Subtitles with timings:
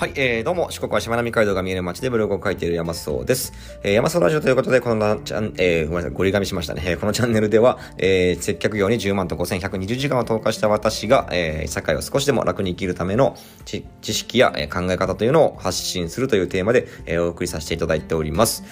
[0.00, 3.52] はい、えー、どうも、四国はしまなみ海道が見える街でブログを書いている山荘です。
[3.82, 6.82] えー、山荘ラジオということで、このチャン、えー、ごめんなさい、ごりがみしましたね。
[6.86, 13.36] えー、このチャンネルでは、えー、接客業に10万と5120時間を投下した私が、えー、社会を少しでも楽に生きるための
[13.66, 18.64] 知識や、えー、考え方というのを発信するというテーマで、えー、お送りさせていただいております。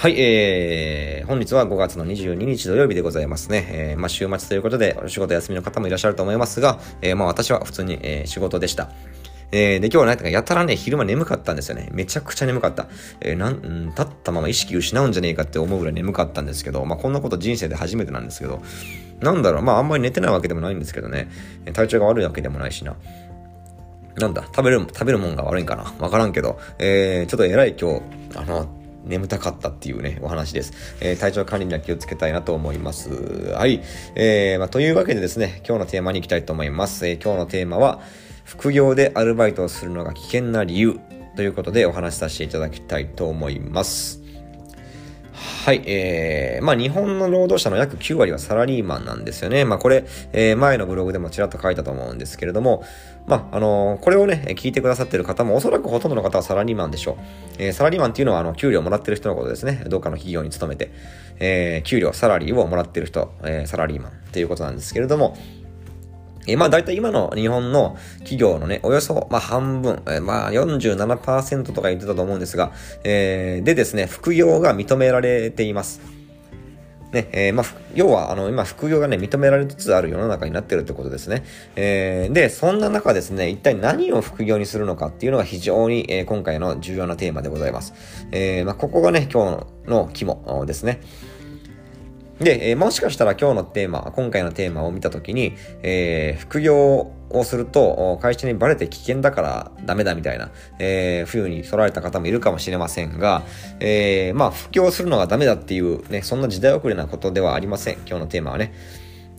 [0.00, 3.66] はい、えー、本日は5月の22日土曜日でございますね。
[3.68, 8.92] えー、まあ週末ということで、お仕事休みの方もいらっしゃると思いますが、えー、まあ私は普通に、えー、仕事でした。
[9.50, 11.88] えー、で、今日はなんかやたらね、昼間眠かったんですよね。
[11.92, 12.88] めちゃくちゃ眠かった。
[13.20, 18.60] えー、なん、ん、立ったまま意識失うんじゃねえかって思うぐらい眠かったんですけど、まあこんなこと人生で初めてなんですけど、
[19.20, 21.30] なんだろう、まああんまり寝てないわけでもないんですけどね、
[21.72, 22.96] 体調が悪いわけでもないしな。
[24.16, 28.02] なんだ、食べる、食べるもんが悪いんかなわからんけど、えー、ちょっと偉い今日、
[28.34, 28.68] あの、
[29.04, 30.72] 眠たかったっていうね、お話です。
[31.00, 33.10] えー、体調管理には気をつけたいなと思います。
[33.54, 33.80] はい。
[34.14, 37.06] えー、まあ、というわけでですね、今日のテーマに行きたいと思います。
[37.06, 38.00] えー、今日のテーマは、
[38.48, 40.98] 副業でアルバイトをするのが危険な理由
[41.36, 44.22] ということでお話しさせていただきたいと思います。
[45.66, 49.66] はい、えー、まあ日本の労働者の約9割はサラリーマンなんですよね。
[49.66, 52.82] まあこれ、えー、前のブログでもちらっと書いたと思うんですけれども、
[53.26, 57.24] まああのー、これをね、聞いてくださってる方もおそらくほとんどの方はサラリーマンでしょう。
[57.58, 59.84] えー、サラリーマンっていうのはあの、給料をもらってる人のことですね。
[59.88, 60.90] どっかの企業に勤めて、
[61.38, 65.36] えー、給料、サラリーをもらってる人、えー、サラリーマンっていうことなんですけれども、
[66.48, 72.72] えまあ大体今の日本の企業のね、およそ、まあ半分、えまあ47%とか言ってたと思うんですが、
[73.04, 76.18] えー、でですね、副業が認められています。
[77.12, 81.42] ね、えー、まあ、要は、あの、今、副業がね、認められつつある世の中になってるってことですね。
[81.74, 87.94] えー、で、そんな中ですね、一体何を副業にするのかっていうのが非常に、えー、今回の重要なテーマでございます。
[88.30, 91.00] え、まあ、ここがね、今日の肝ですね。
[92.40, 103.42] で、えー、もしかしたら今日のテーマ、今回のテーマを見たときに、えー、副業をすると会社にバレて危険だからダメだみたいな、えー、風に取られた方もいるかもしれませんが、
[103.80, 107.94] えー、まあ、副業するのがダメだっていうね、そんな時代遅れなことではありません。
[108.06, 108.72] 今日のテーマはね。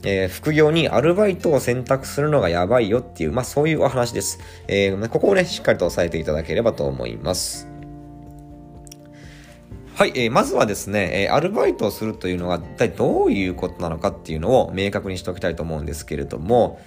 [0.04, 4.40] えー、副業にアルバイトを選択するのがやばいよっていう、まあそういうお話です。
[4.68, 7.69] えー、ここをね、しっかりと押さえていただければと思います。
[10.00, 16.80] はい、えー、まずはですね、えー、アルバイトをするというのは一体どういうことなのかっていうのを明確にしておきたいと思うんですけれども、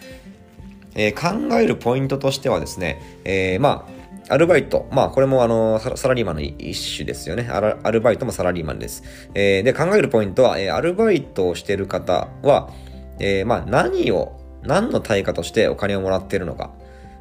[0.95, 3.87] えー、考えるポイントとしてはですね、えー、ま
[4.31, 4.89] あ、アルバイト。
[4.93, 7.51] まあ、これもあの、サラリーマンの一種ですよね。
[7.51, 9.03] アルバイトもサラリーマンです。
[9.35, 12.71] えー、で、考えるポイントは、えー、アルバイトをしている方は、
[13.19, 16.71] えー、まあ、何を、何の対価としてお金をもらっているのか。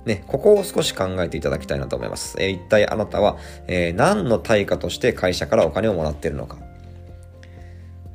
[0.06, 2.36] ね、ここを少し考えていただきたいなと思います。
[2.40, 6.58] えー、一体あなたは、えー、何の対価として会社からお金をもらっているのか。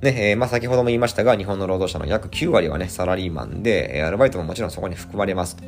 [0.02, 5.64] ね、えー、まあ、先ほども言いましたが、日本の労働者の約9割はね、サラリーマンで、えアルバイトももちろんそこに含まれますと。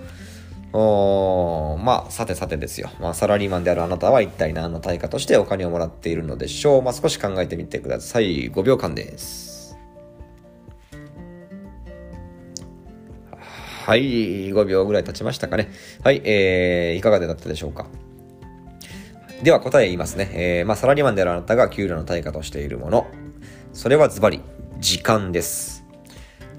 [0.72, 2.90] おまあ、さてさてですよ。
[3.00, 6.82] まあ、サラリーマンであるあなたは一体何の対価としてお金をもらっているのでしょう。
[6.82, 8.50] まあ、少し考えてみてください。
[8.50, 9.47] 5秒間です。
[13.88, 15.72] はい、5秒ぐらい経ちましたかね。
[16.04, 17.86] はい、えー、いかがでだったでしょうか。
[19.42, 20.30] では答え言いますね。
[20.34, 23.06] えー、まあ、サラリーマンであるあなたが給料の対価としているもの。
[23.72, 24.42] それはズバリ、
[24.78, 25.86] 時間です。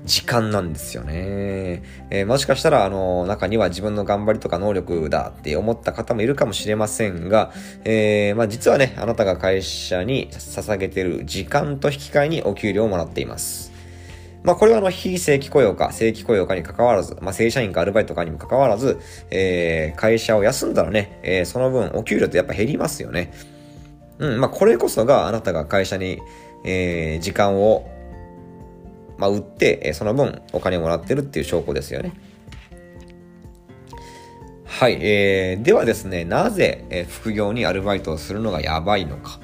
[0.05, 1.83] 時間なんですよね。
[2.09, 7.53] えー、もしかしたら、あの、中には自分の頑張りとか能力だって思った方もいるかもしれませんが、
[7.83, 13.68] えー、まあ、実はね、あなたが会社に捧げている時間と引き換えにお給料をもらっています。
[14.43, 18.99] まあ、これはあの、非正規雇用か、正規雇用かに関わらず、まあ、正社員かアルバイトかにも関わらず、
[19.31, 23.33] えー、会社を休んだらね、えー、その分、お給料ってやっぱ減りますよね。
[24.17, 26.19] うん、まあ、これこそがあなたが会社に、
[26.65, 27.89] えー、時間を、
[29.17, 32.13] まあ、売って、えー、その分お金をもらってるっていう証拠ですよね。
[34.65, 39.41] はい、えー、ではですね、なぜ、えー、副業にアルバイトをするのがやばいのか。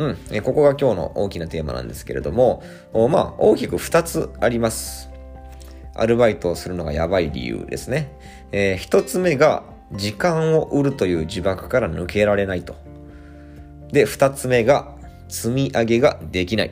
[0.00, 2.62] うん、えここが今日の大きなテーマなんですけれども、
[3.10, 5.10] まあ、大きく2つあります。
[5.94, 8.10] アルバイトをするのがやばい理由ですね。
[8.50, 9.62] えー、1つ目が、
[9.92, 12.76] 時間を売るという呪縛から抜けられないと。
[13.92, 14.94] で、2つ目が、
[15.28, 16.70] 積み上げができない。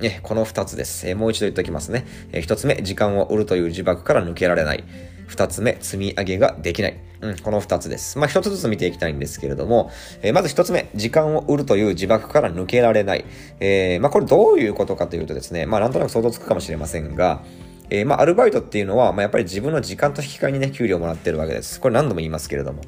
[0.00, 1.14] ね、この2つです。
[1.14, 2.04] もう一度言っておきますね。
[2.32, 4.82] え、1つ目、時間を売るという呪縛から抜けられない。
[5.28, 7.00] 2つ目、積み上げができない。
[7.20, 8.18] うん、この2つです。
[8.18, 9.90] まあ、1つずつ見ていきたいんですけれども、
[10.22, 13.24] えー、まず1つ目、時間を売るという自爆から抜けられない。
[13.60, 17.42] えー、まあ、これどういうことかというとですね、まあ、なんとなく想像つくかもしれませんが、
[17.90, 21.80] えー、まあ、アルバイトっていうのは、まあ、やっぱり自分の時間と引き換えにね、給料をもらってるわけです。
[21.80, 22.82] これ何度も言いますけれども。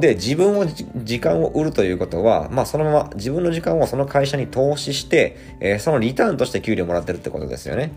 [0.00, 7.92] で、自分を、時間を売るということは、まあそのまま自分の時間をその会社に投資して、えー、そのリターンとして給料もらってるってことですよね。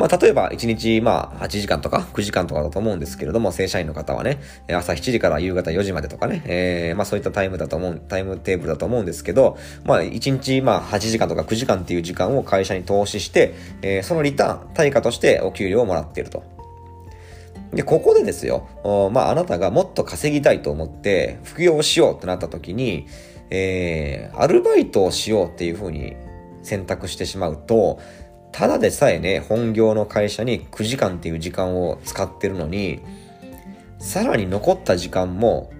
[0.00, 4.40] まあ、例えば1日、まあ、8時間とか9時間とかだと思うんですけれども、正社員の方はね、
[4.72, 13.52] 朝7時から夕方4時までとかね、えー、まあそういったタイムだと思う、タイムテーブルだと思うんですけど、まあ1日、まあ8時間とか9時間っていう時間を会社に投資して、
[13.82, 16.44] えー、そのリターン、対価としてお給料をもらっていると。
[17.74, 18.68] で、ここでですよ、
[19.12, 23.06] まああなたがもっと稼ぎたいと思って、副業をしようってなった時に、
[23.50, 26.16] えー、アルバイトをしようっていうふうに
[26.62, 27.98] 選択してしまうと、
[28.52, 33.00] ただでさえね、本業の会社に9時間っていう時間を使ってるのに、
[33.98, 35.72] さらに残った時間も、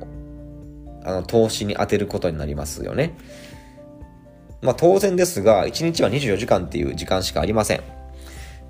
[1.05, 3.15] あの、投資に充てることになりますよね。
[4.63, 7.83] まあ当然ですが、1日は24時間っていう時間しかありません。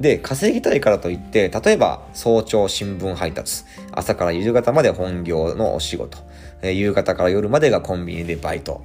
[0.00, 6.18] で、稼ぎたいからといって、例えば早朝新聞配達、朝から夕方まで本業のお仕事、
[6.62, 8.82] え夕方から夜までがコンビニでバイト、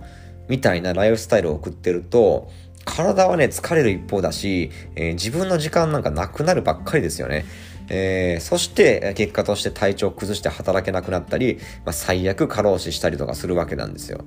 [0.50, 2.52] みたいなライフスタイルを送ってると、
[2.86, 7.46] 体はね、疲れる一方だし、えー、自分の時間なんかなくなるばっかりですよね。
[7.90, 14.24] えー、そして、結果として体調を崩して働けなくなったり、まあ、最悪過労死したりとかするわけなんですよ。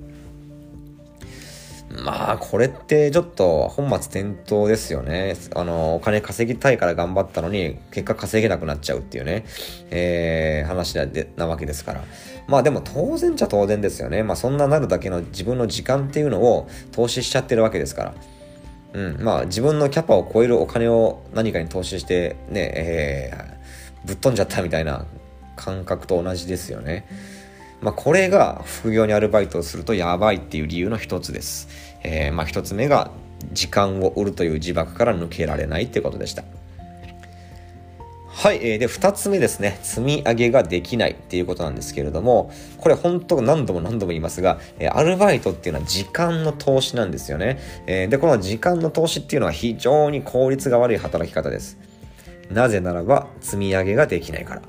[2.05, 5.37] まあ、これってちょっと本末転倒ですよね。
[5.55, 9.45] あの、お金稼ぎたいから頑張ったのに、結果稼げなくなっちゃうっていうね、
[9.91, 12.05] えー、話でなわけですから。
[12.47, 14.23] まあでも当然じゃ当然ですよね。
[14.23, 18.15] まあそんななるだけの自分の時間っていうのを投資しちゃってるわけですから。
[18.93, 25.05] うん、まあ自分のキャパを超えるお金を何かに投資してね、えー、ぶっ飛んじゃったみたいな
[25.56, 27.06] 感覚と同じですよね。
[27.81, 31.69] まあこれが副業にアルバイトをするとやばいっていう理由の一つです。
[32.02, 33.11] えー、まあ一つ目が
[33.52, 36.44] 時間を売るという自爆から抜けられないってことでした。
[38.38, 38.61] はい。
[38.62, 39.81] えー、で、二つ目ですね。
[39.82, 47.58] 積み上げができないっていうことなんですけれども、これ本当何度も何度も言いますが、えー、アルバイトっていうのは時間の投資なんですよね。
[47.88, 51.79] えー、で、この時間の投資っていうのは非常に効率が悪い働き方です。
[52.49, 54.62] なぜならば、積み上げができないから。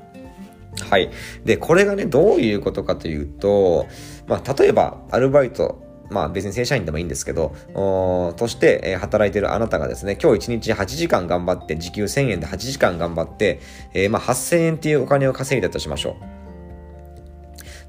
[0.90, 1.12] はい。
[1.46, 3.86] で、これがね、どういうことかというと、
[4.26, 5.80] まあ、例えば、アルバイト
[6.10, 7.54] まあ別に正社員でもいいんですけど、
[8.38, 13.60] として、え、働いてるあなたがですね、今日1日8時間頑張って、時給1000円で8時間頑張って、
[13.94, 16.18] えー、まあ8000円っていうお金を稼いだとしましょ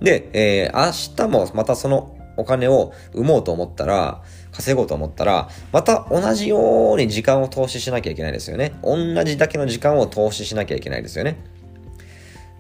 [0.01, 0.05] う。
[0.05, 8.73] で、えー、明日もまたそのお金を生もうと思ったら、稼ごうと思ったら、また同じように時間を投資しなきゃいけないですよね。
[8.83, 11.37] 同じだけの時間を投資しなきゃいけないですよね。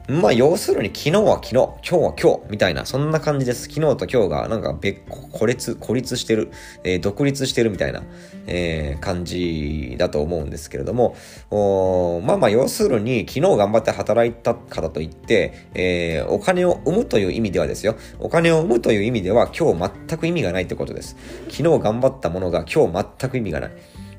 [0.09, 3.69] まあ、要するに昨日は昨日、今日は今日、みたいな、そんな感じです。
[3.69, 6.51] 昨日と今日がなんか別、孤立、孤立してる、
[6.83, 8.03] えー、独立してるみたいな、
[8.47, 11.15] えー、感じだと思うんですけれども、
[11.51, 17.95] おまあまあ、要するに昨日頑張って働いたからといって、えー、お金を生むという意味ではですよ。
[18.19, 21.17] お金を生むという意味では今日全く意味がないってことです。
[21.51, 23.71] 昨日頑張ったものが今日全く意味がない。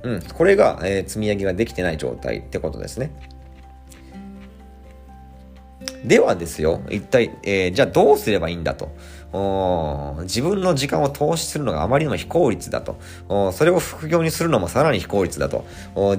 [0.03, 3.11] うん、これが、えー、積み上げができてない状態ってことですね。
[6.03, 8.89] ではですよ、一体、えー、じゃあどうすればいいんだと。
[10.23, 12.99] 自分の時間を投資するのがあまりにも非効率だと。
[13.53, 15.63] それを副業にするのもさらに非効率だと。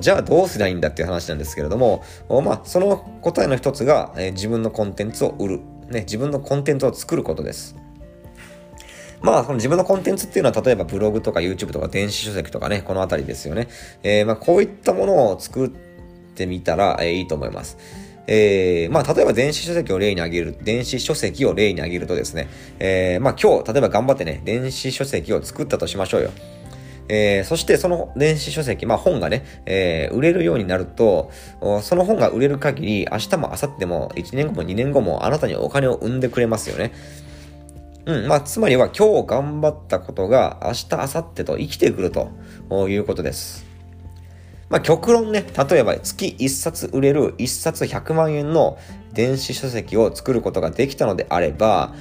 [0.01, 2.03] じゃあどうすりゃいいんだっていう話なんですけれども、
[2.43, 5.61] まあ、その答えの一つが、えー、自分のコンテンツを売る。
[5.91, 7.77] ね、自分のコンテンツを作ることです。
[9.21, 13.69] まあ、その自分のコンテンツっていうのは、例えばブログとか YouTube とか電子書籍とかね、このあたりですよね。
[14.03, 15.71] えー、まあ、こういったものを作っ
[16.35, 17.77] てみたら、えー、いいと思います。
[18.27, 26.31] えー、まあ、例えば電子書籍を例に挙げる、電子書籍を例に挙げるとですね、えー、まあ、今日、例えば頑張ってね、電子書籍を作ったとしましょうよ。
[27.09, 31.31] えー、そしてその電子書籍、まあ本がね、えー、売れるようになると、
[31.83, 36.93] その本が売れる限り、明日も明後日も1年後も2年後もあなたにお金を生んでくれますよね。
[38.05, 42.31] うん、まあ、つまりは今日頑張ったことが明日、明後日と生きてくると
[42.89, 43.72] いうことです。
[44.73, 48.79] まあ、極論ね、例えば月1冊売れる1冊100万円の
[49.13, 51.95] 電子書籍を作ることができたのであれば、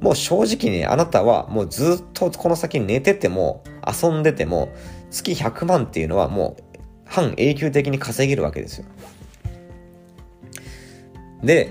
[0.00, 4.68] もう正直ね、あなたはもうずっとこの先寝てても、遊んでても、
[5.10, 6.62] 月100万っていうのはもう
[7.04, 8.84] 半永久的に稼げるわけですよ。
[11.42, 11.70] で、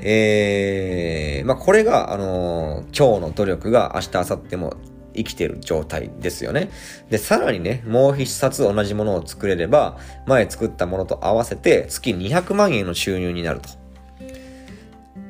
[1.40, 4.74] えー、まあ、これが、あのー、今日の努力が明日、明後日も
[5.18, 6.70] 生きてる状態ですよね。
[7.10, 13.70] で、さらにね、もう一冊同じものを作れれば、前作ったものと合わせて月200万円の収入になると。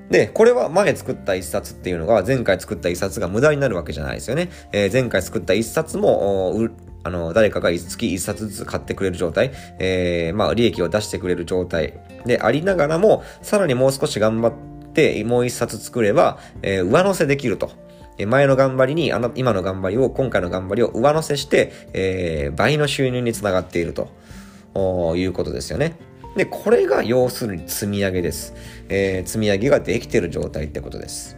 [0.10, 4.50] で、これは前作った一冊っていうのが前回作った一冊が無駄になるわけじゃないですよね。
[4.72, 6.70] えー、前回作った一冊も、
[7.04, 11.94] あの、誰かが月一冊ずつ買ってくれる状態、えー、まあ、利益を出してくれる状態
[12.26, 14.54] でありながらも、さらにもう少し頑張っ
[14.94, 17.87] て、もう一冊作れば、えー、上乗せできると。
[18.26, 25.98] 前の頑張りに、あの、今の頑張りを、今回の頑張りを上乗せして、えー、倍の収入につながっているということですよね。
[26.36, 28.54] で、これが要するに積み上げです。
[28.90, 31.38] えー、積み上げができてる状態ってことです。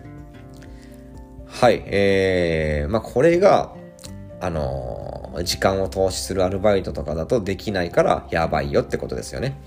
[1.47, 1.83] はい。
[1.87, 3.73] えー、まあ、これが、
[4.41, 9.57] あのー、時間を投資するアルバイトとかだとできないからやばいよってことですよね。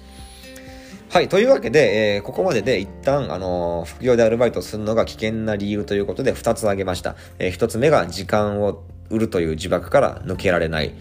[1.12, 1.28] はい。
[1.28, 7.16] というわけで、えー、ここまでで一旦、あのー、副業でアルバイトするのが危険な理由ということで2つ挙げました。
[7.38, 10.94] えー、1つ目が時間を売るという呪縛から抜けられない。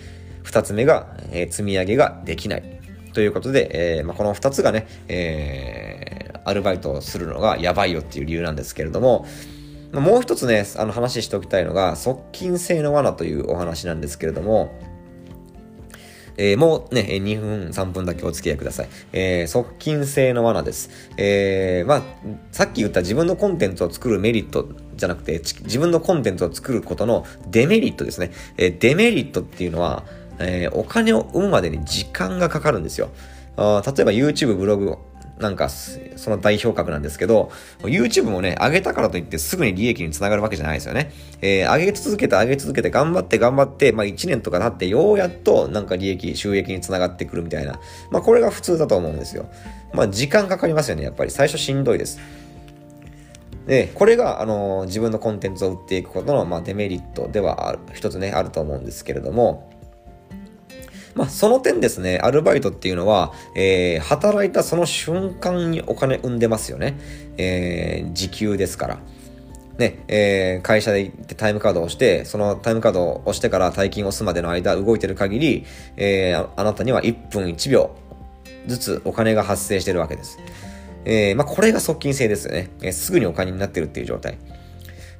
[0.44, 2.82] 2つ目が、え積み上げができない。
[3.14, 9.26] ということで、えまあ、この2つがね、えアルバイトをするのがやばいよっていう理由なんですけれども、
[9.94, 14.78] もう一つね、あの話しておきたいのが、側近性の罠というお話なんですけれども、
[16.42, 18.88] えー、もうね、2分、3分だけお付き合いください。
[19.14, 20.90] えー、側近性の罠です。
[21.16, 22.02] えー、まあ、
[22.52, 28.32] さっき言った自分のコンテンツを作るメリットじゃなくて、自分のコンテンツを作ることのデメリットですね。
[28.58, 30.04] えー、デメリットっていうのは、
[30.40, 33.10] えー、お金を生むまでに時間がかかるんですよ。
[33.56, 34.98] あ例えば YouTube、ブログ
[35.42, 41.12] なんか、その代表格なんですけど、YouTube もね、上げたからといってすぐに利益につながるわけじゃないですよね。
[41.42, 47.80] えー、上げ続けて上げ続けて頑張って頑張って、まあ1年とか経ってようやっとなんか利益、収益につながってくるみたいな。
[48.12, 49.50] まあこれが普通だと思うんですよ。
[49.94, 51.32] まあ時間かかりますよね、やっぱり。
[51.32, 52.20] 最初しんどいです。
[53.68, 59.71] で、これが、あのー、自分のコンテンツを売っていくことの、まあ、デメリットではある、一つね、あると思うんですけれども、
[61.16, 66.98] まあ、その点ですね、アルバイトっていうのは、えー、働いたその瞬間にお金生んでますよね。
[67.38, 69.00] えー、時給ですから。
[69.78, 75.66] ね、えー、会社で行ってタイムカードを押して、そのタイムカードを押してから大金を押すまでの間動いてる限り、
[75.98, 77.96] えー、あなたには1分1秒
[78.68, 80.40] ずつお金が発生してるわけです。
[81.04, 82.70] えー、まあ、これが側近性ですよね。
[82.82, 84.38] えー、すぐにお金になってるっていう状態。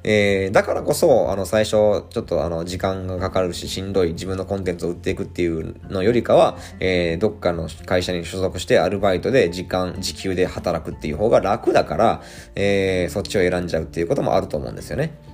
[0.04, 12.22] えー、だからこそ、あの、最初、ちょっとあの、時間がかかるし、しんどい自分のコンテンツを売っていくっていうのよりかは、えー、どっかの会社に所属してアルバイトで時間、時給で働くっていう方が楽だから、
[12.54, 15.31] えー、そっちを選んじゃうっていうこともあると思うんですよね。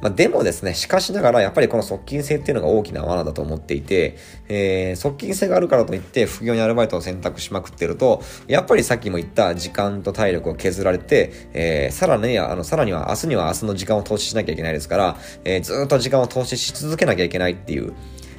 [0.00, 4.16] まあ、でもですね、しかしながら、やっぱりこの側近性っていうのが大きな罠だと思っていて、
[4.48, 17.94] えー、側近性があるからといって、副業にアルバイトを選択しまくってると、やっぱりさっきも言った時間と体力を削られて、えー、さらに、あの、さらには明日には明日の時間を投資しなきゃいけないですから、えー、ずっと時間を投資し続けなきゃいけないっていう、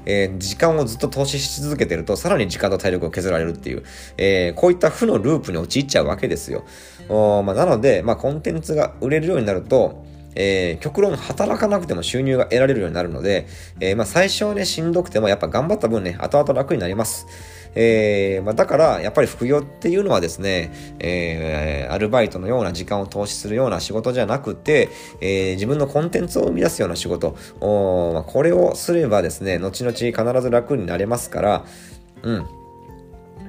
[0.05, 3.83] えー、時間をずっと投資し続けてると、さらに時間と体力を削られるっていう、
[4.17, 6.63] えー、こういった負のループに陥っちゃうわけですよ。
[7.09, 10.05] おまあ、なので、まあ、コンテンツが売れるようになると、
[10.39, 13.47] えー、極論働かなくても収入が得られるようになるので、
[13.79, 17.25] えー、まあ最初はね、しんどくてもやっぱ頑張った分ね、後々楽になります。
[17.79, 24.89] えー、まあ、だから、やっぱり副業っていうのはですね、えー、アルバイトのような時間を投資するような仕事じゃなくて、
[25.21, 31.65] えー、自分のコンテンツを生み出すような仕事、おまあ、これをすればですね、後々必ず楽になれますから、
[32.23, 32.47] うん。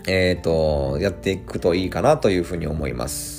[0.07, 3.38] えっ、と、やっていくといいかなというふうに思います。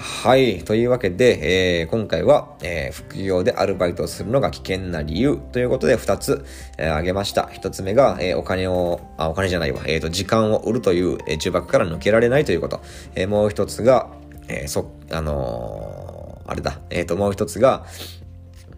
[0.00, 0.62] はい。
[0.62, 6.44] というわけで、えー、今回は、えー、副業でアルバイトをするのが危険な理由ということで2つ、
[6.78, 7.50] えー、挙げました。
[7.52, 9.82] 1つ目が、えー、お金を、あ、お金じゃないわ。
[9.86, 12.80] えっ、ー、と、時間を売るという、えー、呪縛から抜けられないということ。
[13.16, 14.08] えー、もう1つが、
[14.46, 16.78] えー、そ、あのー、あれだ。
[16.90, 17.84] えっ、ー、と、もう1つが、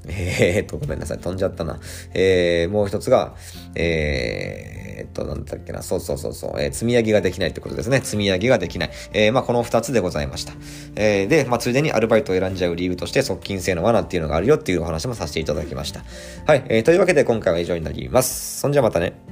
[0.08, 1.18] えー、っと、ごめんなさい。
[1.18, 1.78] 飛んじゃったな。
[2.14, 3.34] えー、もう1つが、
[3.74, 8.00] えー、え、っと、なんだっけな、そうそうそうそう、えー、積み上げができないってことですね。
[8.02, 8.90] 積み上げができない。
[9.12, 10.52] えー、まあ、この二つでございました。
[10.96, 16.04] えー、で、まあ、ついでにアルバイトを選んじゃう理由として、側近性の罠っていうのがあるよっていうお話もさせていただきました。
[16.46, 18.60] はい、えー、というわけで今回は以上になります。
[18.60, 19.29] そんじゃまたね。